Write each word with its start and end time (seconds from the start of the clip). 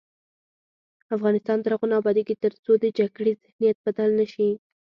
افغانستان 1.15 1.57
تر 1.61 1.71
هغو 1.73 1.87
نه 1.91 1.95
ابادیږي، 2.01 2.35
ترڅو 2.43 2.71
د 2.79 2.85
جګړې 2.99 3.33
ذهنیت 3.41 3.77
بدل 3.85 4.09
نه 4.19 4.25
شي. 4.33 4.49